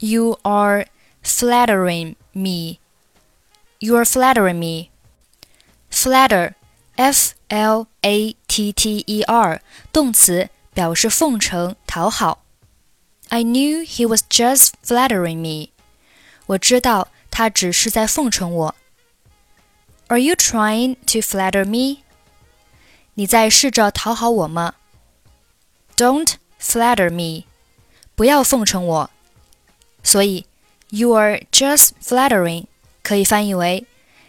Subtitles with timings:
[0.00, 0.86] You are
[1.22, 2.80] flattering me.
[3.78, 4.90] You are flattering me.
[5.90, 6.54] Flatter,
[6.96, 9.60] F L A T T E R，
[9.92, 12.41] 动词，表示奉承、讨好。
[13.32, 15.70] I knew he was just flattering me.
[16.46, 18.74] 我知道他只是在奉承我。
[20.08, 22.02] Are you trying to flatter me?
[23.14, 24.74] 你在试着讨好我吗？
[25.96, 27.44] Don't flatter me.
[28.14, 29.10] 不要奉承我。
[30.02, 30.46] 所以，
[30.90, 32.66] you are just flattering
[33.02, 33.86] 可以翻译为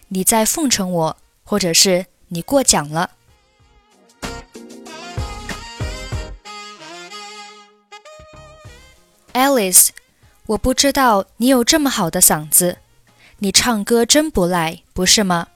[0.09, 3.11] 你在奉承我，或者是你过奖了。
[9.33, 9.89] Alice，
[10.47, 12.77] 我不知道你有这么好的嗓子，
[13.37, 15.47] 你唱歌真不赖，不是吗？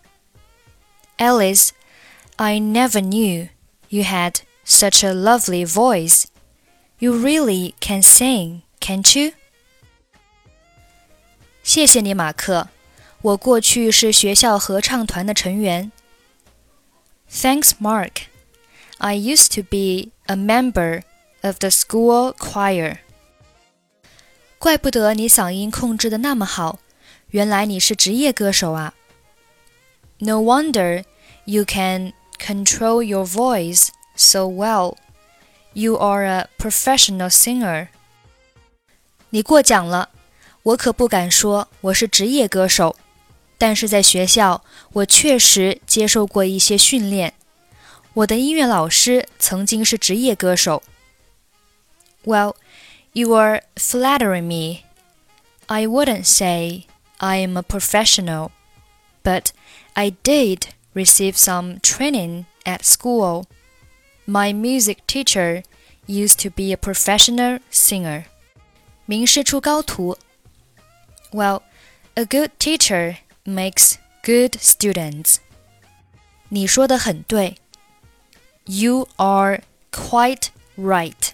[1.17, 3.49] Alice，I never knew
[3.89, 6.25] you had such a lovely voice.
[6.99, 9.33] You really can sing, can't you?
[11.63, 12.69] 谢谢你，马克。
[13.21, 15.91] 我过去是学校合唱团的成员。
[17.31, 18.23] Thanks, Mark.
[18.97, 21.03] I used to be a member
[21.41, 22.97] of the school choir.
[24.57, 26.79] 怪不得你嗓音控制的那么好，
[27.31, 28.93] 原来你是职业歌手啊！
[30.19, 31.03] No wonder
[31.43, 34.95] you can control your voice so well.
[35.73, 37.89] You are a professional singer.
[39.31, 40.09] 你过奖了，
[40.61, 42.95] 我可不敢说我是职业歌手，
[43.57, 47.33] 但是在学校我确实接受过一些训练。
[48.13, 50.81] 我的音乐老师曾经是职业歌手。
[52.23, 52.55] Well.
[53.17, 54.85] You are flattering me.
[55.69, 56.87] I wouldn't say
[57.19, 58.51] I am a professional,
[59.23, 59.51] but
[59.95, 63.47] I did receive some training at school.
[64.25, 65.63] My music teacher
[66.07, 68.25] used to be a professional singer.
[69.05, 70.17] 名师出高徒.
[71.31, 71.61] Well,
[72.15, 75.37] a good teacher makes good students.
[76.49, 77.57] 你说的很对.
[78.65, 81.26] You are quite right.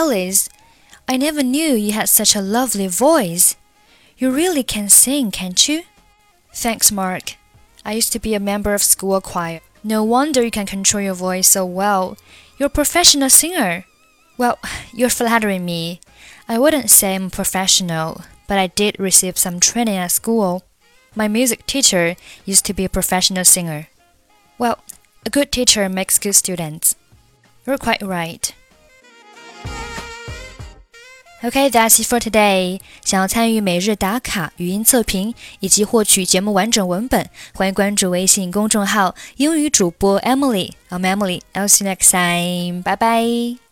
[0.00, 0.48] Alice,
[1.06, 3.54] I never knew you had such a lovely voice.
[4.16, 5.82] You really can sing, can't you?
[6.54, 7.36] Thanks, Mark.
[7.84, 9.60] I used to be a member of school choir.
[9.84, 12.16] No wonder you can control your voice so well.
[12.56, 13.84] You're a professional singer.
[14.38, 14.58] Well,
[14.94, 16.00] you're flattering me.
[16.48, 20.64] I wouldn't say I'm professional, but I did receive some training at school.
[21.14, 22.16] My music teacher
[22.46, 23.88] used to be a professional singer.
[24.56, 24.78] Well,
[25.26, 26.96] a good teacher makes good students.
[27.66, 28.54] You're quite right.
[31.42, 32.80] Okay, that's it for today.
[33.02, 40.72] 想要参与每日打卡、语音测评以及获取节目完整文本，欢迎关注微信公众号“英语主播 Emily”。
[40.90, 41.40] I'm Emily.
[41.54, 42.82] I'll see you next time.
[42.82, 43.69] Bye bye.